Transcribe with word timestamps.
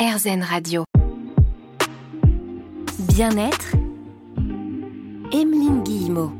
RZN 0.00 0.42
Radio. 0.42 0.84
Bien-être, 3.00 3.76
Emeline 5.30 5.82
Guillemot. 5.82 6.32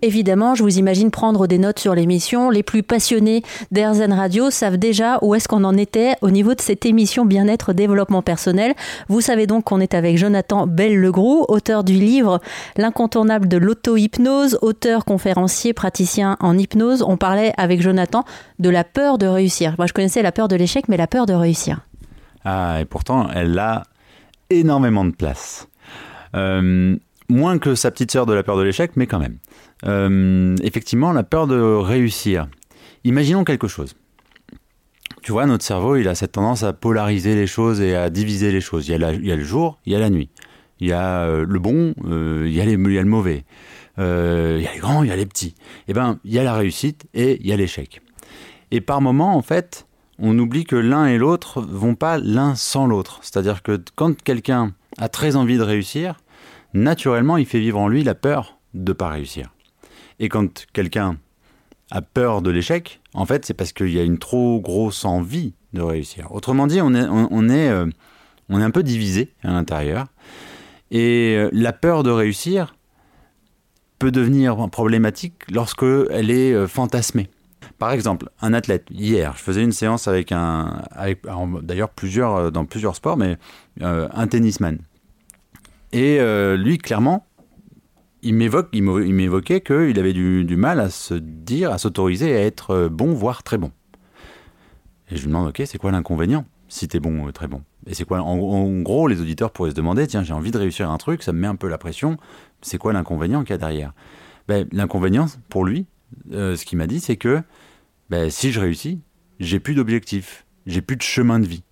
Évidemment, 0.00 0.54
je 0.54 0.62
vous 0.62 0.78
imagine 0.78 1.10
prendre 1.10 1.48
des 1.48 1.58
notes 1.58 1.80
sur 1.80 1.96
l'émission. 1.96 2.50
Les 2.50 2.62
plus 2.62 2.84
passionnés 2.84 3.42
d'Airzen 3.72 4.12
Radio 4.12 4.50
savent 4.50 4.76
déjà 4.76 5.18
où 5.22 5.34
est-ce 5.34 5.48
qu'on 5.48 5.64
en 5.64 5.76
était 5.76 6.14
au 6.22 6.30
niveau 6.30 6.54
de 6.54 6.60
cette 6.60 6.86
émission 6.86 7.24
Bien-être 7.24 7.72
Développement 7.72 8.22
Personnel. 8.22 8.74
Vous 9.08 9.20
savez 9.20 9.48
donc 9.48 9.64
qu'on 9.64 9.80
est 9.80 9.94
avec 9.94 10.16
Jonathan 10.16 10.68
Bell-Legroux, 10.68 11.46
auteur 11.48 11.82
du 11.82 11.94
livre 11.94 12.38
L'incontournable 12.76 13.48
de 13.48 13.56
l'auto-hypnose, 13.56 14.56
auteur, 14.62 15.04
conférencier, 15.04 15.72
praticien 15.72 16.36
en 16.38 16.56
hypnose. 16.56 17.02
On 17.02 17.16
parlait 17.16 17.52
avec 17.56 17.82
Jonathan 17.82 18.22
de 18.60 18.70
la 18.70 18.84
peur 18.84 19.18
de 19.18 19.26
réussir. 19.26 19.74
Moi, 19.78 19.88
je 19.88 19.92
connaissais 19.92 20.22
la 20.22 20.30
peur 20.30 20.46
de 20.46 20.54
l'échec, 20.54 20.86
mais 20.86 20.96
la 20.96 21.08
peur 21.08 21.26
de 21.26 21.34
réussir. 21.34 21.87
Ah, 22.50 22.80
et 22.80 22.86
pourtant, 22.86 23.28
elle 23.34 23.58
a 23.58 23.82
énormément 24.48 25.04
de 25.04 25.10
place. 25.10 25.68
Euh, 26.34 26.96
moins 27.28 27.58
que 27.58 27.74
sa 27.74 27.90
petite 27.90 28.10
sœur 28.10 28.24
de 28.24 28.32
la 28.32 28.42
peur 28.42 28.56
de 28.56 28.62
l'échec, 28.62 28.92
mais 28.96 29.06
quand 29.06 29.18
même. 29.18 29.36
Euh, 29.84 30.56
effectivement, 30.62 31.12
la 31.12 31.24
peur 31.24 31.46
de 31.46 31.60
réussir. 31.60 32.48
Imaginons 33.04 33.44
quelque 33.44 33.68
chose. 33.68 33.94
Tu 35.20 35.30
vois, 35.30 35.44
notre 35.44 35.62
cerveau, 35.62 35.96
il 35.96 36.08
a 36.08 36.14
cette 36.14 36.32
tendance 36.32 36.62
à 36.62 36.72
polariser 36.72 37.34
les 37.34 37.46
choses 37.46 37.82
et 37.82 37.94
à 37.94 38.08
diviser 38.08 38.50
les 38.50 38.62
choses. 38.62 38.88
Il 38.88 38.92
y 38.92 39.04
a, 39.04 39.12
le 39.12 39.44
jour, 39.44 39.78
il 39.84 39.92
y 39.92 39.96
a 39.96 39.98
la 39.98 40.08
nuit. 40.08 40.30
Il 40.80 40.88
y 40.88 40.92
a 40.92 41.24
euh, 41.24 41.44
le 41.46 41.58
bon, 41.58 41.92
il, 42.02 42.50
y 42.50 42.62
a 42.62 42.64
il 42.64 42.92
y 42.92 42.98
a 42.98 43.02
le 43.02 43.04
mauvais. 43.04 43.44
il 43.98 44.02
y 44.62 44.66
a 44.66 44.72
les 44.72 44.80
grands, 44.80 45.02
il 45.02 45.10
y 45.10 45.12
a 45.12 45.16
les 45.16 45.26
petits. 45.26 45.54
Eh 45.86 45.92
bien, 45.92 46.18
il 46.24 46.32
y 46.32 46.38
a 46.38 46.44
la 46.44 46.54
réussite 46.54 47.08
et 47.12 47.38
il 47.42 47.46
y 47.46 47.52
a 47.52 47.56
l'échec. 47.56 48.00
Et 48.70 48.80
par 48.80 49.02
moment, 49.02 49.36
en 49.36 49.42
fait, 49.42 49.87
on 50.18 50.38
oublie 50.38 50.64
que 50.64 50.76
l'un 50.76 51.06
et 51.06 51.18
l'autre 51.18 51.60
vont 51.62 51.94
pas 51.94 52.18
l'un 52.18 52.54
sans 52.54 52.86
l'autre. 52.86 53.20
C'est-à-dire 53.22 53.62
que 53.62 53.80
quand 53.94 54.20
quelqu'un 54.20 54.72
a 54.98 55.08
très 55.08 55.36
envie 55.36 55.58
de 55.58 55.62
réussir, 55.62 56.16
naturellement, 56.74 57.36
il 57.36 57.46
fait 57.46 57.60
vivre 57.60 57.78
en 57.78 57.88
lui 57.88 58.02
la 58.02 58.14
peur 58.14 58.58
de 58.74 58.92
pas 58.92 59.08
réussir. 59.08 59.52
Et 60.18 60.28
quand 60.28 60.66
quelqu'un 60.72 61.16
a 61.90 62.02
peur 62.02 62.42
de 62.42 62.50
l'échec, 62.50 63.00
en 63.14 63.24
fait, 63.26 63.46
c'est 63.46 63.54
parce 63.54 63.72
qu'il 63.72 63.90
y 63.90 63.98
a 63.98 64.02
une 64.02 64.18
trop 64.18 64.60
grosse 64.60 65.04
envie 65.04 65.54
de 65.72 65.80
réussir. 65.80 66.32
Autrement 66.32 66.66
dit, 66.66 66.80
on 66.80 66.94
est, 66.94 67.68
euh, 67.68 67.86
un 68.50 68.70
peu 68.70 68.82
divisé 68.82 69.32
à 69.42 69.52
l'intérieur. 69.52 70.06
Et 70.90 71.36
euh, 71.36 71.50
la 71.52 71.72
peur 71.72 72.02
de 72.02 72.10
réussir 72.10 72.74
peut 73.98 74.10
devenir 74.10 74.68
problématique 74.70 75.42
lorsque 75.50 75.84
elle 76.10 76.30
est 76.30 76.52
euh, 76.52 76.66
fantasmée. 76.66 77.28
Par 77.78 77.92
exemple, 77.92 78.30
un 78.40 78.52
athlète, 78.54 78.86
hier, 78.90 79.34
je 79.36 79.42
faisais 79.42 79.62
une 79.62 79.72
séance 79.72 80.08
avec 80.08 80.32
un, 80.32 80.82
d'ailleurs 81.62 81.90
plusieurs, 81.90 82.50
dans 82.50 82.64
plusieurs 82.64 82.96
sports, 82.96 83.16
mais 83.16 83.38
un 83.80 84.26
tennisman. 84.26 84.78
Et 85.92 86.18
lui, 86.56 86.78
clairement, 86.78 87.28
il 88.22 88.34
il 88.72 89.14
m'évoquait 89.14 89.60
qu'il 89.60 89.98
avait 89.98 90.12
du, 90.12 90.56
mal 90.56 90.80
à 90.80 90.90
se 90.90 91.14
dire, 91.14 91.72
à 91.72 91.78
s'autoriser 91.78 92.34
à 92.36 92.40
être 92.40 92.70
euh, 92.70 92.88
bon, 92.88 93.12
voire 93.12 93.42
très 93.42 93.58
bon. 93.58 93.70
Et 95.10 95.16
je 95.16 95.22
lui 95.22 95.28
demande, 95.28 95.48
ok, 95.48 95.62
c'est 95.64 95.78
quoi 95.78 95.90
l'inconvénient 95.90 96.44
si 96.70 96.86
t'es 96.86 97.00
bon, 97.00 97.28
euh, 97.28 97.32
très 97.32 97.46
bon? 97.46 97.62
Et 97.86 97.94
c'est 97.94 98.04
quoi 98.04 98.20
en, 98.20 98.82
gros, 98.82 99.08
les 99.08 99.20
auditeurs 99.20 99.50
pourraient 99.50 99.70
se 99.70 99.74
demander, 99.74 100.06
tiens, 100.06 100.22
j'ai 100.22 100.34
envie 100.34 100.50
de 100.50 100.58
réussir 100.58 100.90
un 100.90 100.98
truc, 100.98 101.22
ça 101.22 101.32
me 101.32 101.38
met 101.38 101.46
un 101.46 101.56
peu 101.56 101.68
la 101.68 101.78
pression. 101.78 102.18
C'est 102.60 102.76
quoi 102.76 102.92
l'inconvénient 102.92 103.42
qu'il 103.42 103.50
y 103.50 103.54
a 103.54 103.58
derrière? 103.58 103.94
Ben, 104.48 104.66
L'inconvénient, 104.72 105.26
pour 105.48 105.64
lui, 105.64 105.86
euh, 106.32 106.56
ce 106.56 106.64
qu'il 106.64 106.78
m'a 106.78 106.86
dit, 106.86 107.00
c'est 107.00 107.16
que 107.16 107.42
ben, 108.10 108.30
si 108.30 108.52
je 108.52 108.60
réussis, 108.60 109.00
j'ai 109.40 109.60
plus 109.60 109.74
d'objectif, 109.74 110.46
j'ai 110.66 110.80
plus 110.80 110.96
de 110.96 111.02
chemin 111.02 111.38
de 111.38 111.46
vie. 111.46 111.62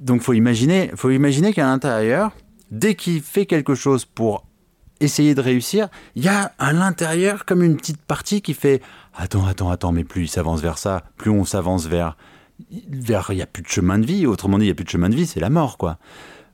Donc, 0.00 0.22
faut 0.22 0.32
imaginer, 0.32 0.90
faut 0.96 1.10
imaginer 1.10 1.52
qu'à 1.52 1.64
l'intérieur, 1.64 2.32
dès 2.70 2.94
qu'il 2.94 3.20
fait 3.20 3.46
quelque 3.46 3.74
chose 3.74 4.04
pour 4.04 4.46
essayer 5.00 5.34
de 5.34 5.40
réussir, 5.40 5.88
il 6.14 6.24
y 6.24 6.28
a 6.28 6.52
à 6.58 6.72
l'intérieur 6.72 7.44
comme 7.44 7.62
une 7.62 7.76
petite 7.76 8.02
partie 8.02 8.42
qui 8.42 8.54
fait 8.54 8.82
attends, 9.14 9.46
attends, 9.46 9.70
attends, 9.70 9.92
mais 9.92 10.04
plus 10.04 10.24
il 10.24 10.28
s'avance 10.28 10.60
vers 10.60 10.78
ça, 10.78 11.04
plus 11.16 11.30
on 11.30 11.44
s'avance 11.44 11.86
vers 11.86 12.16
vers 12.90 13.30
il 13.30 13.36
n'y 13.36 13.42
a 13.42 13.46
plus 13.46 13.62
de 13.62 13.68
chemin 13.68 13.98
de 13.98 14.04
vie. 14.04 14.26
Autrement 14.26 14.58
dit, 14.58 14.64
il 14.64 14.68
n'y 14.68 14.72
a 14.72 14.74
plus 14.74 14.84
de 14.84 14.90
chemin 14.90 15.08
de 15.08 15.14
vie, 15.14 15.26
c'est 15.26 15.40
la 15.40 15.50
mort, 15.50 15.78
quoi. 15.78 15.98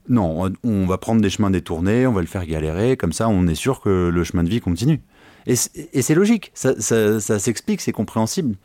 Non, 0.08 0.52
on 0.62 0.86
va 0.86 0.98
prendre 0.98 1.20
des 1.20 1.30
chemins 1.30 1.50
détournés, 1.50 2.06
on 2.06 2.12
va 2.12 2.20
le 2.20 2.28
faire 2.28 2.46
galérer, 2.46 2.96
comme 2.96 3.12
ça 3.12 3.28
on 3.28 3.48
est 3.48 3.56
sûr 3.56 3.80
que 3.80 4.08
le 4.08 4.24
chemin 4.24 4.44
de 4.44 4.48
vie 4.48 4.60
continue. 4.60 5.02
Et 5.46 5.54
c'est 6.02 6.14
logique, 6.14 6.50
ça, 6.54 6.80
s'explique, 7.38 7.80
c'est 7.80 7.92
compréhensible. 7.92 8.56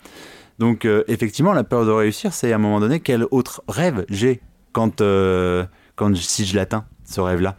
Donc 0.59 0.85
euh, 0.85 1.03
effectivement, 1.07 1.53
la 1.53 1.63
peur 1.63 1.85
de 1.85 1.91
réussir, 1.91 2.33
c'est 2.33 2.51
à 2.51 2.55
un 2.55 2.59
moment 2.59 2.79
donné 2.79 2.99
quel 2.99 3.25
autre 3.31 3.63
rêve 3.67 4.05
j'ai 4.09 4.41
quand, 4.73 5.01
euh, 5.01 5.65
quand 5.95 6.15
si 6.15 6.45
je 6.45 6.55
l'atteins, 6.55 6.85
ce 7.05 7.21
rêve-là? 7.21 7.55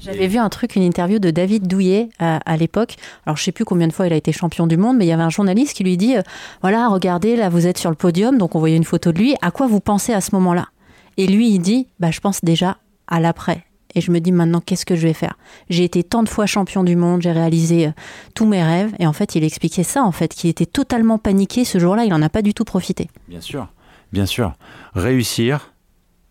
J'avais 0.00 0.26
vu 0.26 0.38
un 0.38 0.48
truc, 0.48 0.74
une 0.76 0.82
interview 0.82 1.18
de 1.18 1.30
David 1.30 1.66
Douillet 1.68 2.08
à, 2.18 2.56
l'époque. 2.56 2.96
Alors 3.24 3.36
je 3.36 3.44
sais 3.44 3.52
plus 3.52 3.64
combien 3.64 3.86
de 3.86 3.92
fois 3.92 4.06
il 4.06 4.12
a 4.12 4.16
été 4.16 4.32
champion 4.32 4.66
du 4.66 4.76
monde, 4.76 4.96
mais 4.96 5.06
il 5.06 5.08
y 5.08 5.12
avait 5.12 5.22
un 5.22 5.30
journaliste 5.30 5.76
qui 5.76 5.84
lui 5.84 5.96
dit 5.96 6.16
euh, 6.16 6.22
voilà, 6.60 6.88
regardez, 6.88 7.36
là 7.36 7.48
vous 7.48 7.66
êtes 7.66 7.78
sur 7.78 7.90
le 7.90 7.96
podium, 7.96 8.36
donc 8.36 8.54
on 8.54 8.58
voyait 8.58 8.76
une 8.76 8.84
photo 8.84 9.12
de 9.12 9.18
lui. 9.18 9.36
À 9.42 9.50
quoi 9.50 9.66
vous 9.66 9.80
pensez 9.80 10.12
à 10.12 10.20
ce 10.20 10.34
moment-là? 10.34 10.68
Et 11.16 11.26
lui 11.26 11.48
il 11.48 11.60
dit 11.60 11.86
bah 12.00 12.10
je 12.10 12.20
pense 12.20 12.44
déjà 12.44 12.78
à 13.06 13.20
l'après. 13.20 13.64
Et 13.96 14.00
je 14.02 14.12
me 14.12 14.20
dis 14.20 14.30
maintenant 14.30 14.60
qu'est-ce 14.60 14.86
que 14.86 14.94
je 14.94 15.08
vais 15.08 15.14
faire? 15.14 15.36
J'ai 15.70 15.82
été 15.82 16.04
tant 16.04 16.22
de 16.22 16.28
fois 16.28 16.46
champion 16.46 16.84
du 16.84 16.94
monde, 16.94 17.22
j'ai 17.22 17.32
réalisé 17.32 17.88
euh, 17.88 17.90
tous 18.34 18.46
mes 18.46 18.62
rêves, 18.62 18.94
et 18.98 19.06
en 19.06 19.12
fait 19.14 19.34
il 19.34 19.42
expliquait 19.42 19.82
ça 19.82 20.02
en 20.04 20.12
fait, 20.12 20.34
qu'il 20.34 20.50
était 20.50 20.66
totalement 20.66 21.18
paniqué 21.18 21.64
ce 21.64 21.78
jour-là, 21.78 22.04
il 22.04 22.10
n'en 22.10 22.22
a 22.22 22.28
pas 22.28 22.42
du 22.42 22.54
tout 22.54 22.64
profité. 22.64 23.08
Bien 23.26 23.40
sûr, 23.40 23.68
bien 24.12 24.26
sûr. 24.26 24.52
Réussir, 24.94 25.72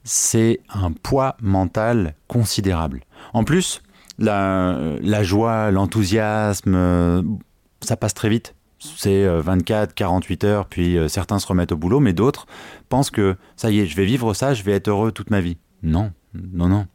c'est 0.03 0.61
un 0.69 0.91
poids 0.91 1.35
mental 1.41 2.13
considérable. 2.27 3.01
En 3.33 3.43
plus, 3.43 3.81
la, 4.19 5.23
joie, 5.23 5.71
l'enthousiasme, 5.71 7.25
ça 7.81 7.97
passe 7.97 8.13
très 8.13 8.29
vite. 8.29 8.55
C'est 8.77 9.25
24, 9.27 9.89
euh, 9.89 9.93
48 9.95 10.43
heures, 10.43 10.65
puis 10.67 10.97
euh, 10.97 11.07
certains 11.07 11.39
se 11.39 11.47
remettent 11.47 11.71
au 11.71 11.77
boulot, 11.77 11.99
mais 11.99 12.13
d'autres 12.13 12.45
pensent 12.89 13.09
que 13.09 13.35
ça 13.55 13.71
y 13.71 13.79
est, 13.79 13.87
je 13.87 13.95
vais 13.95 14.05
vivre 14.05 14.35
ça, 14.35 14.53
je 14.53 14.61
vais 14.61 14.73
être 14.73 14.89
heureux 14.89 15.11
toute 15.11 15.31
ma 15.31 15.41
vie. 15.41 15.57
Non, 15.81 16.11
non, 16.33 16.67
non. 16.67 16.85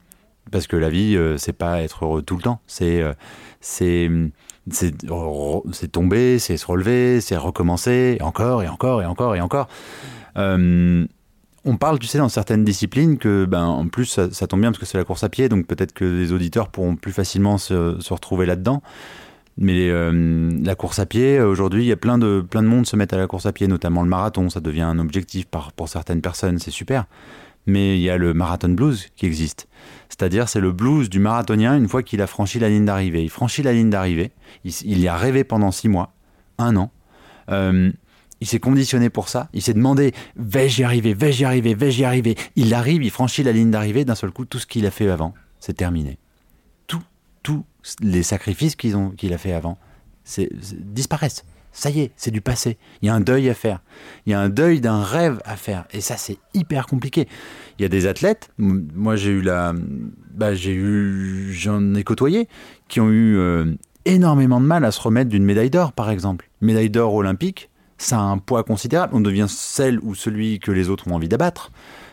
Parce 0.51 0.67
que 0.67 0.77
la 0.77 0.91
vie, 0.91 1.17
euh, 1.17 1.37
c'est 1.37 1.53
pas 1.53 1.83
être 1.83 2.05
heureux 2.05 2.23
tout 2.23 2.37
le 2.37 2.43
temps. 2.43 2.61
C'est 2.67 3.03
c'est 3.61 4.11
c'est 4.71 5.93
tomber, 5.93 6.39
c'est 6.39 6.57
se 6.57 6.67
relever, 6.67 7.21
c'est 7.21 7.37
recommencer, 7.37 8.19
encore 8.21 8.63
et 8.63 8.69
encore 8.69 9.03
et 9.03 9.07
encore 9.07 9.37
et 9.37 9.41
encore 9.41 9.69
on 11.65 11.77
parle, 11.77 11.99
tu 11.99 12.07
sais, 12.07 12.19
dans 12.19 12.29
certaines 12.29 12.65
disciplines 12.65 13.19
que, 13.19 13.45
ben, 13.45 13.65
en 13.65 13.89
plus, 13.89 14.07
ça, 14.07 14.47
tombe 14.47 14.61
bien 14.61 14.71
parce 14.71 14.79
que 14.79 14.87
c'est 14.87 14.99
la 14.99 15.05
course 15.05 15.25
à 15.25 15.29
pied, 15.29 15.49
donc 15.49 15.67
peut-être 15.67 15.93
que 15.93 16.05
les 16.05 16.33
auditeurs 16.33 16.69
pourront 16.69 16.97
plus 16.97 17.13
facilement 17.13 17.59
se, 17.59 18.13
retrouver 18.13 18.47
là-dedans. 18.47 18.83
Mais 19.59 19.91
euh, 19.91 20.51
la 20.63 20.75
course 20.75 21.01
à 21.01 21.07
pied, 21.07 21.41
aujourd'hui, 21.41 21.85
il 21.85 21.87
y 21.87 21.93
a 21.93 21.97
plein 21.97 22.17
de, 22.17 22.41
plein 22.41 22.63
de 22.63 22.69
monde 22.69 22.87
se 22.87 22.97
mettent 22.97 23.13
à 23.13 23.19
la 23.19 23.27
course 23.27 23.45
à 23.45 23.53
pied, 23.53 23.67
notamment 23.67 24.03
le 24.03 24.09
marathon. 24.09 24.49
Ça 24.49 24.61
devient 24.61 24.83
un 24.83 24.99
objectif 24.99 25.47
pour 25.77 25.89
certaines 25.89 26.23
personnes, 26.23 26.59
c'est 26.59 26.71
super. 26.71 27.05
Mais 27.67 27.99
il 27.99 28.03
y 28.03 28.11
a 28.11 28.17
le 28.17 28.35
marathon 28.35 28.71
blues 28.71 29.09
qui 29.17 29.27
existe. 29.27 29.69
C'est-à-dire, 30.09 30.49
c'est 30.49 30.61
le 30.61 30.73
blues 30.73 31.09
du 31.09 31.21
marathonien 31.21 31.77
une 31.77 31.89
fois 31.89 32.03
qu'il 32.03 32.21
a 32.23 32.27
franchi 32.27 32.59
la 32.59 32.69
ligne 32.69 32.85
d'arrivée. 32.85 33.23
Il 33.23 33.31
franchit 33.31 33.63
la 33.63 33.73
ligne 33.73 33.91
d'arrivée, 33.91 34.33
il, 34.65 34.99
y 34.99 35.09
a 35.09 35.17
rêvé 35.17 35.45
pendant 35.45 35.71
six 35.71 35.89
mois, 35.89 36.13
un 36.59 36.77
an. 36.77 36.91
Euh, 37.51 37.91
il 38.41 38.47
s'est 38.47 38.61
conditionné 38.61 39.11
pour 39.11 39.29
ça. 39.29 39.49
Il 39.53 39.63
s'est 39.63 39.75
demandé 39.75 40.13
vais-je 40.37 40.81
y 40.81 40.85
arriver, 40.85 41.15
vais-je 41.15 41.43
y 41.43 41.45
arriver, 41.45 41.75
vais-je 41.75 42.01
y 42.01 42.05
arriver? 42.05 42.37
Il 42.57 42.73
arrive, 42.75 43.03
il 43.03 43.11
franchit 43.11 43.43
la 43.43 43.53
ligne 43.53 43.71
d'arrivée. 43.71 44.05
D'un 44.05 44.15
seul 44.15 44.31
coup, 44.31 44.45
tout 44.47 44.59
ce 44.59 44.67
qu'il 44.67 44.87
a 44.87 44.91
fait 44.91 45.09
avant, 45.09 45.35
c'est 45.59 45.75
terminé. 45.75 46.19
Tous 47.43 47.65
les 48.03 48.23
sacrifices 48.23 48.77
qu'il 48.77 49.33
a 49.33 49.39
fait 49.39 49.55
avant, 49.55 49.79
disparaissent. 50.73 51.45
Ça 51.73 51.91
y 51.91 52.01
est, 52.01 52.13
c'est 52.17 52.31
du 52.31 52.41
passé. 52.41 52.79
Il 53.01 53.07
y 53.07 53.09
a 53.09 53.15
un 53.15 53.21
deuil 53.21 53.49
à 53.49 53.55
faire. 53.55 53.81
Il 54.27 54.31
y 54.31 54.35
a 54.35 54.41
un 54.41 54.49
deuil 54.49 54.81
d'un 54.81 55.03
rêve 55.03 55.41
à 55.45 55.57
faire. 55.57 55.85
Et 55.93 56.01
ça, 56.01 56.17
c'est 56.17 56.39
hyper 56.53 56.87
compliqué. 56.87 57.29
Il 57.79 57.83
y 57.83 57.85
a 57.85 57.89
des 57.89 58.07
athlètes. 58.07 58.51
Moi, 58.59 59.17
j'ai 59.17 59.31
eu 59.31 59.43
la, 59.43 59.73
bah, 60.35 60.55
j'ai 60.55 60.75
eu, 60.75 61.53
j'en 61.53 61.95
ai 61.95 62.03
côtoyé 62.03 62.49
qui 62.89 63.01
ont 63.01 63.09
eu 63.09 63.37
euh, 63.37 63.73
énormément 64.05 64.61
de 64.61 64.67
mal 64.67 64.85
à 64.85 64.91
se 64.91 65.01
remettre 65.01 65.31
d'une 65.31 65.45
médaille 65.45 65.71
d'or, 65.71 65.93
par 65.93 66.11
exemple. 66.11 66.51
Médaille 66.61 66.91
d'or 66.91 67.15
olympique 67.15 67.71
ça 68.01 68.19
a 68.19 68.23
un 68.23 68.39
poids 68.39 68.65
considérable. 68.65 69.15
On 69.15 69.21
devient 69.21 69.47
celle 69.49 70.01
ou 70.01 70.15
celui 70.15 70.59
que 70.59 70.73
les 70.73 70.89
autres 70.89 71.09
ont 71.09 71.15
envie 71.15 71.29
d'abattre. 71.29 71.71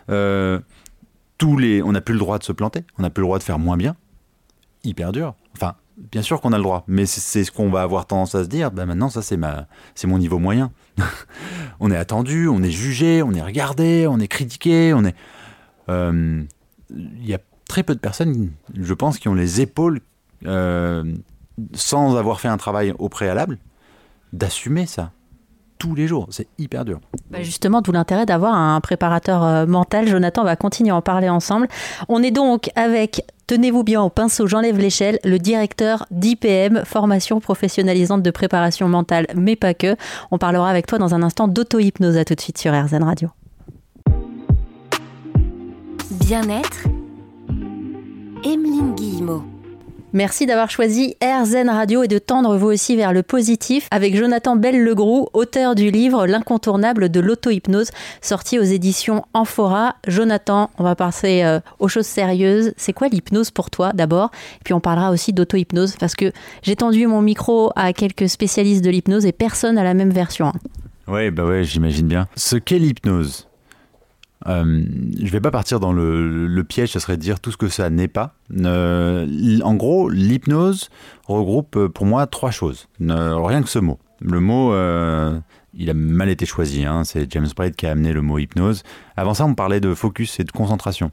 Euh, 0.10 0.60
tous 1.38 1.58
les, 1.58 1.82
on 1.82 1.94
n'a 1.94 2.02
plus 2.02 2.14
le 2.14 2.20
droit 2.20 2.38
de 2.38 2.44
se 2.44 2.52
planter, 2.52 2.84
on 2.98 3.04
n'a 3.04 3.10
plus 3.10 3.22
le 3.22 3.28
droit 3.28 3.40
de 3.40 3.44
faire 3.44 3.60
moins 3.60 3.78
bien. 3.78 3.96
Hyper 4.84 5.12
dur. 5.12 5.36
Enfin, 5.56 5.76
bien 5.98 6.22
sûr 6.22 6.42
qu'on 6.42 6.54
a 6.54 6.58
le 6.58 6.64
droit, 6.64 6.84
mais 6.88 7.06
c'est 7.06 7.44
ce 7.44 7.52
qu'on 7.52 7.70
va 7.70 7.82
avoir 7.82 8.06
tendance 8.06 8.36
à 8.36 8.44
se 8.44 8.50
dire. 8.50 8.72
Ben 8.72 8.86
maintenant, 8.86 9.10
ça 9.10 9.22
c'est 9.22 9.38
ma, 9.38 9.68
c'est 9.96 10.08
mon 10.08 10.18
niveau 10.18 10.40
moyen. 10.40 10.72
on 11.80 11.92
est 11.92 11.98
attendu, 11.98 12.48
on 12.48 12.62
est 12.64 12.72
jugé, 12.72 13.24
on 13.24 13.34
est 13.34 13.42
regardé, 13.42 14.08
on 14.08 14.20
est 14.20 14.28
critiqué, 14.28 14.94
on 14.94 15.04
est. 15.06 15.16
Euh, 15.90 16.44
il 16.90 17.26
y 17.28 17.34
a 17.34 17.40
très 17.68 17.84
peu 17.84 17.96
de 17.96 18.00
personnes, 18.00 18.52
je 18.74 18.94
pense, 18.94 19.18
qui 19.20 19.28
ont 19.28 19.34
les 19.34 19.62
épaules 19.62 20.02
euh, 20.46 21.04
sans 21.74 22.16
avoir 22.16 22.40
fait 22.40 22.48
un 22.48 22.58
travail 22.58 22.94
au 23.00 23.10
préalable 23.10 23.58
d'assumer 24.34 24.86
ça 24.86 25.12
tous 25.78 25.96
les 25.96 26.08
jours. 26.08 26.28
C'est 26.30 26.48
hyper 26.58 26.86
dur. 26.86 27.00
Bah, 27.32 27.42
justement, 27.42 27.82
d'où 27.82 27.92
l'intérêt 27.92 28.26
d'avoir 28.26 28.56
un 28.56 28.80
préparateur 28.82 29.44
euh, 29.44 29.66
mental. 29.66 30.08
Jonathan, 30.08 30.42
on 30.42 30.46
va 30.46 30.56
continuer 30.56 30.92
à 30.92 30.96
en 30.96 31.02
parler 31.02 31.30
ensemble. 31.30 31.68
On 32.10 32.24
est 32.24 32.32
donc 32.32 32.70
avec, 32.76 33.26
tenez-vous 33.48 33.84
bien 33.84 34.02
au 34.02 34.10
pinceau, 34.10 34.48
j'enlève 34.48 34.78
l'échelle, 34.78 35.20
le 35.24 35.40
directeur 35.40 36.06
d'IPM, 36.12 36.84
formation 36.86 37.40
professionnalisante 37.40 38.24
de 38.24 38.32
préparation 38.32 38.88
mentale, 38.88 39.28
mais 39.36 39.56
pas 39.56 39.74
que. 39.74 39.96
On 40.32 40.38
parlera 40.38 40.70
avec 40.70 40.88
toi 40.88 40.98
dans 40.98 41.14
un 41.14 41.24
instant 41.24 41.48
d'auto-hypnose. 41.48 42.18
À 42.18 42.26
tout 42.26 42.36
de 42.36 42.42
suite 42.42 42.58
sur 42.58 42.74
RZN 42.74 43.04
Radio. 43.04 43.30
Bien-être, 46.12 46.88
Emeline 48.44 48.96
Guillemot. 48.96 49.57
Merci 50.14 50.46
d'avoir 50.46 50.70
choisi 50.70 51.16
RZN 51.22 51.70
Radio 51.70 52.02
et 52.02 52.08
de 52.08 52.18
tendre 52.18 52.56
vous 52.56 52.68
aussi 52.68 52.96
vers 52.96 53.12
le 53.12 53.24
positif 53.24 53.90
avec 53.92 54.16
Jonathan 54.16 54.56
Bell-Legroux, 54.56 55.28
auteur 55.34 55.76
du 55.76 55.92
livre 55.92 56.26
L'incontournable 56.26 57.10
de 57.10 57.20
l'auto-hypnose, 57.20 57.90
sorti 58.22 58.58
aux 58.58 58.64
éditions 58.64 59.26
Amphora. 59.34 59.96
Jonathan, 60.08 60.70
on 60.78 60.84
va 60.84 60.96
passer 60.96 61.44
euh, 61.44 61.60
aux 61.80 61.90
choses 61.90 62.06
sérieuses. 62.06 62.72
C'est 62.78 62.94
quoi 62.94 63.10
l'hypnose 63.10 63.52
pour 63.52 63.70
toi 63.70 63.92
d'abord? 63.94 64.32
Puis 64.64 64.74
on 64.74 64.80
parlera 64.80 65.12
aussi 65.12 65.34
d'auto-hypnose 65.34 65.98
parce 65.98 66.16
que 66.16 66.32
j'ai 66.62 66.78
tendu 66.78 67.06
mon 67.06 67.22
micro 67.22 67.74
à 67.76 67.92
quelques 67.92 68.30
spécialistes 68.30 68.86
de 68.86 68.90
l'hypnose 68.90 69.26
et 69.26 69.34
personne 69.34 69.76
n'a 69.76 69.84
la 69.84 69.94
même 69.94 70.12
version. 70.12 70.54
Oui, 71.10 71.32
bah 71.32 71.46
ouais, 71.46 71.66
j'imagine 71.66 72.08
bien. 72.08 72.28
Ce 72.36 72.56
qu'est 72.56 72.80
l'hypnose, 72.80 73.47
euh, 74.46 74.84
je 75.20 75.32
vais 75.32 75.42
pas 75.42 75.52
partir 75.52 75.80
dans 75.80 75.94
le, 75.94 76.64
piège, 76.64 76.92
ce 76.92 77.00
serait 77.00 77.18
de 77.18 77.22
dire 77.22 77.40
tout 77.40 77.52
ce 77.52 77.58
que 77.58 77.70
ça 77.70 77.90
n'est 77.90 78.08
pas. 78.08 78.36
Euh, 78.56 79.60
en 79.64 79.76
gros, 79.76 80.10
l'hypnose 80.10 80.90
regroupe 81.26 81.76
euh, 81.76 81.90
pour 81.90 82.06
moi 82.06 82.28
trois 82.28 82.52
choses. 82.52 82.88
rien 83.00 83.62
que 83.62 83.70
ce 83.70 83.80
mot. 83.80 84.00
Le 84.20 84.40
mot, 84.40 84.74
il 85.74 85.90
a 85.90 85.94
mal 85.94 86.30
été 86.30 86.46
choisi. 86.46 86.86
Hein. 86.86 87.04
C'est 87.04 87.32
James 87.32 87.48
Braid 87.56 87.76
qui 87.76 87.86
a 87.86 87.92
amené 87.92 88.14
le 88.14 88.22
mot 88.22 88.40
hypnose. 88.40 88.84
Avant 89.16 89.34
ça, 89.34 89.46
on 89.46 89.54
parlait 89.54 89.80
de 89.80 89.94
focus 89.94 90.40
et 90.40 90.44
de 90.44 90.52
concentration. 90.52 91.12